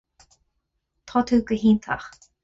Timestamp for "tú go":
1.31-1.59